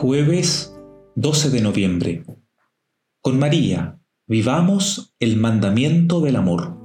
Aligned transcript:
Jueves 0.00 0.72
12 1.16 1.50
de 1.50 1.60
noviembre. 1.60 2.24
Con 3.20 3.36
María, 3.36 3.98
vivamos 4.28 5.16
el 5.18 5.36
mandamiento 5.36 6.20
del 6.20 6.36
amor. 6.36 6.78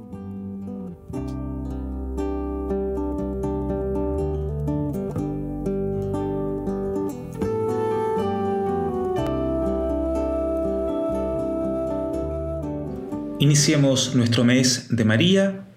Iniciemos 13.37 14.15
nuestro 14.15 14.43
mes 14.43 14.87
de 14.89 15.05
María 15.05 15.67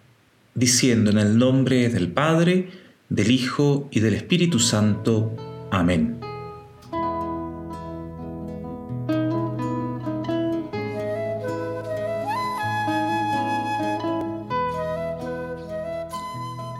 diciendo 0.54 1.10
en 1.10 1.18
el 1.18 1.36
nombre 1.36 1.90
del 1.90 2.10
Padre, 2.10 2.70
del 3.10 3.30
Hijo 3.30 3.90
y 3.90 4.00
del 4.00 4.14
Espíritu 4.14 4.58
Santo. 4.58 5.36
Amén. 5.70 6.15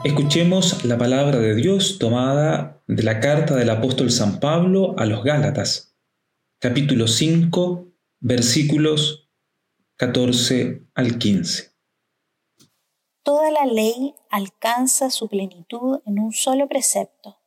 Escuchemos 0.07 0.85
la 0.85 0.97
palabra 0.97 1.41
de 1.41 1.57
Dios 1.57 1.99
tomada 1.99 2.81
de 2.87 3.03
la 3.03 3.19
carta 3.19 3.57
del 3.57 3.69
apóstol 3.71 4.13
San 4.13 4.39
Pablo 4.39 4.95
a 4.99 5.05
los 5.05 5.25
Gálatas, 5.25 5.97
capítulo 6.61 7.09
5, 7.09 7.89
versículos 8.21 9.29
14 9.97 10.87
al 10.95 11.19
15. 11.19 11.73
Toda 13.25 13.51
la 13.51 13.67
ley 13.67 14.15
alcanza 14.31 15.11
su 15.11 15.27
plenitud 15.27 15.99
en 16.07 16.21
un 16.21 16.33
solo 16.33 16.69
precepto. 16.69 17.41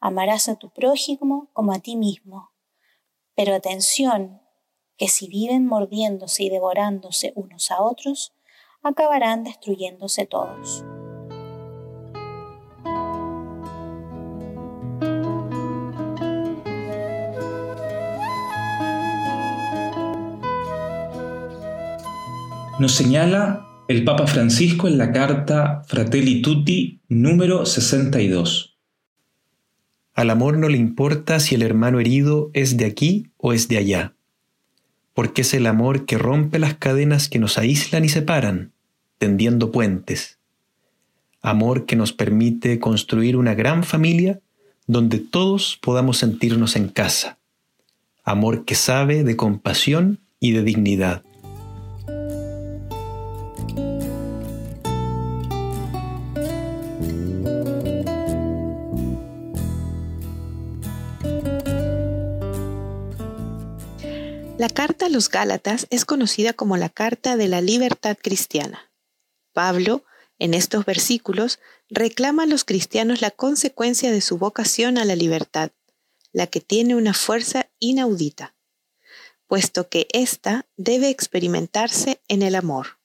Amarás 0.00 0.48
a 0.48 0.56
tu 0.56 0.70
prójimo 0.70 1.50
como 1.52 1.72
a 1.72 1.78
ti 1.78 1.94
mismo. 1.94 2.50
Pero 3.36 3.54
atención, 3.54 4.40
que 4.96 5.06
si 5.06 5.28
viven 5.28 5.66
mordiéndose 5.66 6.42
y 6.42 6.50
devorándose 6.50 7.32
unos 7.36 7.70
a 7.70 7.80
otros, 7.80 8.32
acabarán 8.82 9.44
destruyéndose 9.44 10.26
todos. 10.26 10.84
Nos 22.78 22.92
señala 22.92 23.66
el 23.88 24.04
Papa 24.04 24.26
Francisco 24.26 24.86
en 24.86 24.98
la 24.98 25.10
carta 25.10 25.82
Fratelli 25.86 26.42
Tutti 26.42 27.00
número 27.08 27.64
62. 27.64 28.76
Al 30.12 30.28
amor 30.28 30.58
no 30.58 30.68
le 30.68 30.76
importa 30.76 31.40
si 31.40 31.54
el 31.54 31.62
hermano 31.62 32.00
herido 32.00 32.50
es 32.52 32.76
de 32.76 32.84
aquí 32.84 33.30
o 33.38 33.54
es 33.54 33.68
de 33.68 33.78
allá, 33.78 34.12
porque 35.14 35.40
es 35.40 35.54
el 35.54 35.66
amor 35.66 36.04
que 36.04 36.18
rompe 36.18 36.58
las 36.58 36.74
cadenas 36.74 37.30
que 37.30 37.38
nos 37.38 37.56
aíslan 37.56 38.04
y 38.04 38.10
separan, 38.10 38.72
tendiendo 39.16 39.72
puentes. 39.72 40.38
Amor 41.40 41.86
que 41.86 41.96
nos 41.96 42.12
permite 42.12 42.78
construir 42.78 43.38
una 43.38 43.54
gran 43.54 43.84
familia 43.84 44.40
donde 44.86 45.18
todos 45.18 45.78
podamos 45.80 46.18
sentirnos 46.18 46.76
en 46.76 46.88
casa. 46.88 47.38
Amor 48.22 48.66
que 48.66 48.74
sabe 48.74 49.24
de 49.24 49.34
compasión 49.34 50.20
y 50.40 50.52
de 50.52 50.62
dignidad. 50.62 51.22
La 64.58 64.70
carta 64.70 65.06
a 65.06 65.08
los 65.10 65.28
Gálatas 65.28 65.86
es 65.90 66.06
conocida 66.06 66.54
como 66.54 66.78
la 66.78 66.88
carta 66.88 67.36
de 67.36 67.46
la 67.46 67.60
libertad 67.60 68.16
cristiana. 68.18 68.90
Pablo, 69.52 70.06
en 70.38 70.54
estos 70.54 70.86
versículos, 70.86 71.58
reclama 71.90 72.44
a 72.44 72.46
los 72.46 72.64
cristianos 72.64 73.20
la 73.20 73.30
consecuencia 73.30 74.10
de 74.10 74.22
su 74.22 74.38
vocación 74.38 74.96
a 74.96 75.04
la 75.04 75.14
libertad, 75.14 75.72
la 76.32 76.46
que 76.46 76.62
tiene 76.62 76.94
una 76.94 77.12
fuerza 77.12 77.68
inaudita, 77.80 78.54
puesto 79.46 79.90
que 79.90 80.06
ésta 80.14 80.64
debe 80.78 81.10
experimentarse 81.10 82.22
en 82.26 82.40
el 82.40 82.54
amor. 82.54 82.98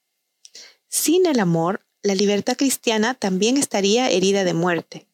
Sin 0.88 1.26
el 1.26 1.42
amor, 1.42 1.86
la 2.02 2.16
libertad 2.16 2.56
cristiana 2.56 3.14
también 3.14 3.58
estaría 3.58 4.10
herida 4.10 4.46
de 4.46 4.54
muerte. 4.54 5.06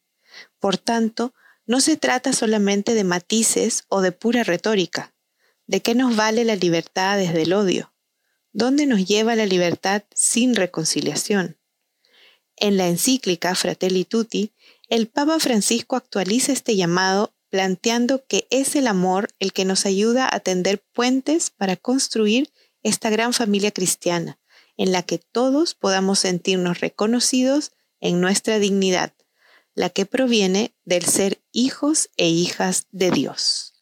Por 0.60 0.78
tanto, 0.78 1.34
no 1.66 1.82
se 1.82 1.98
trata 1.98 2.32
solamente 2.32 2.94
de 2.94 3.04
matices 3.04 3.86
o 3.90 4.02
de 4.02 4.12
pura 4.12 4.44
retórica, 4.44 5.16
¿De 5.68 5.82
qué 5.82 5.96
nos 5.96 6.16
vale 6.16 6.46
la 6.46 6.56
libertad 6.56 7.18
desde 7.18 7.42
el 7.42 7.52
odio? 7.52 7.94
¿Dónde 8.54 8.86
nos 8.86 9.06
lleva 9.06 9.36
la 9.36 9.46
libertad 9.46 10.04
sin 10.16 10.56
reconciliación? 10.56 11.58
En 12.56 12.78
la 12.78 12.88
encíclica 12.88 13.54
Fratelli 13.54 14.06
Tutti, 14.06 14.54
el 14.88 15.08
Papa 15.08 15.42
Francisco 15.42 15.98
actualiza 15.98 16.54
este 16.54 16.78
llamado 16.78 17.36
planteando 17.50 18.26
que 18.26 18.48
es 18.50 18.78
el 18.78 18.88
amor 18.88 19.28
el 19.40 19.52
que 19.52 19.66
nos 19.66 19.86
ayuda 19.86 20.30
a 20.32 20.40
tender 20.40 20.82
puentes 20.94 21.50
para 21.50 21.76
construir 21.76 22.50
esta 22.82 23.10
gran 23.10 23.34
familia 23.34 23.72
cristiana, 23.72 24.40
en 24.78 24.94
la 24.94 25.04
que 25.04 25.18
todos 25.18 25.76
podamos 25.76 26.20
sentirnos 26.20 26.80
reconocidos 26.80 27.74
en 28.00 28.22
nuestra 28.22 28.60
dignidad, 28.60 29.14
la 29.76 29.90
que 29.90 30.06
proviene 30.06 30.74
del 30.86 31.04
ser 31.04 31.42
hijos 31.52 32.10
e 32.16 32.30
hijas 32.30 32.88
de 32.92 33.12
Dios. 33.12 33.77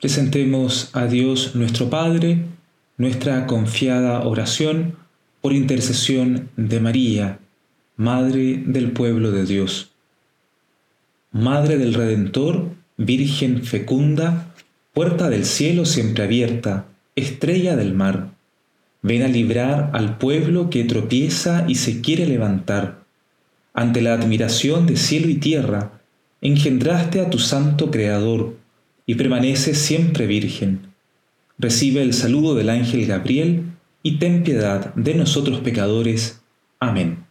Presentemos 0.00 0.90
a 0.92 1.06
Dios 1.06 1.56
nuestro 1.56 1.90
Padre 1.90 2.44
nuestra 2.98 3.46
confiada 3.46 4.20
oración 4.22 4.96
por 5.40 5.52
intercesión 5.52 6.50
de 6.56 6.78
María, 6.78 7.38
Madre 7.96 8.62
del 8.64 8.92
pueblo 8.92 9.32
de 9.32 9.44
Dios. 9.44 9.90
Madre 11.32 11.78
del 11.78 11.94
Redentor, 11.94 12.70
Virgen 12.96 13.64
fecunda, 13.64 14.54
puerta 14.94 15.30
del 15.30 15.44
cielo 15.44 15.84
siempre 15.84 16.22
abierta, 16.22 16.86
estrella 17.16 17.74
del 17.74 17.92
mar, 17.92 18.30
ven 19.02 19.22
a 19.22 19.28
librar 19.28 19.90
al 19.94 20.16
pueblo 20.18 20.70
que 20.70 20.84
tropieza 20.84 21.64
y 21.66 21.74
se 21.74 22.00
quiere 22.00 22.26
levantar. 22.26 23.00
Ante 23.74 24.00
la 24.00 24.14
admiración 24.14 24.86
de 24.86 24.96
cielo 24.96 25.28
y 25.28 25.34
tierra, 25.34 26.00
engendraste 26.40 27.20
a 27.20 27.30
tu 27.30 27.40
santo 27.40 27.90
Creador, 27.90 28.56
y 29.08 29.14
permanece 29.14 29.74
siempre 29.74 30.26
virgen. 30.26 30.92
Recibe 31.58 32.02
el 32.02 32.12
saludo 32.12 32.54
del 32.54 32.68
ángel 32.68 33.06
Gabriel 33.06 33.64
y 34.02 34.18
ten 34.18 34.44
piedad 34.44 34.94
de 34.96 35.14
nosotros 35.14 35.60
pecadores. 35.60 36.42
Amén. 36.78 37.24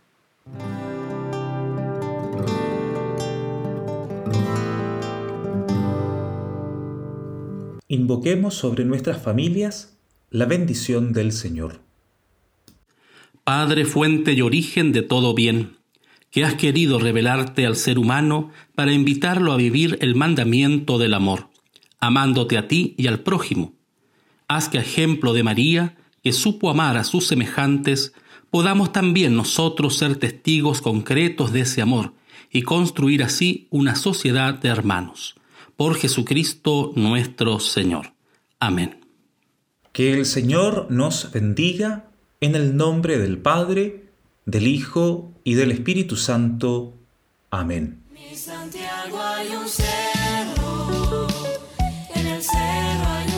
Invoquemos 7.88 8.56
sobre 8.56 8.84
nuestras 8.84 9.22
familias 9.22 10.00
la 10.32 10.46
bendición 10.46 11.14
del 11.14 11.32
Señor. 11.32 11.80
Padre, 13.44 13.86
fuente 13.86 14.34
y 14.34 14.42
origen 14.42 14.92
de 14.92 15.04
todo 15.04 15.36
bien 15.36 15.78
que 16.32 16.44
has 16.44 16.56
querido 16.56 16.98
revelarte 16.98 17.68
al 17.68 17.76
ser 17.76 18.00
humano 18.00 18.50
para 18.74 18.92
invitarlo 18.94 19.54
a 19.54 19.58
vivir 19.58 20.00
el 20.02 20.16
mandamiento 20.16 20.98
del 20.98 21.14
amor 21.14 21.50
amándote 22.00 22.58
a 22.58 22.68
ti 22.68 22.96
y 22.98 23.08
al 23.08 23.20
prójimo. 23.20 23.74
Haz 24.48 24.70
que, 24.70 24.78
ejemplo 24.78 25.34
de 25.34 25.44
María, 25.44 25.98
que 26.24 26.34
supo 26.34 26.70
amar 26.70 26.98
a 26.98 27.04
sus 27.04 27.28
semejantes, 27.28 28.14
podamos 28.50 28.92
también 28.92 29.36
nosotros 29.36 29.98
ser 29.98 30.16
testigos 30.16 30.82
concretos 30.82 31.52
de 31.52 31.62
ese 31.62 31.82
amor 31.82 32.14
y 32.52 32.62
construir 32.62 33.24
así 33.24 33.68
una 33.70 33.96
sociedad 33.96 34.54
de 34.56 34.70
hermanos. 34.70 35.36
Por 35.76 35.96
Jesucristo 35.96 36.92
nuestro 36.96 37.60
Señor. 37.60 38.14
Amén. 38.60 39.06
Que 39.92 40.14
el 40.14 40.26
Señor 40.26 40.88
nos 40.90 41.32
bendiga 41.32 42.06
en 42.42 42.56
el 42.56 42.78
nombre 42.78 43.18
del 43.18 43.38
Padre, 43.38 44.06
del 44.46 44.68
Hijo 44.68 45.32
y 45.44 45.56
del 45.56 45.72
Espíritu 45.72 46.16
Santo. 46.16 46.94
Amén. 47.50 48.02
sincero 52.42 53.37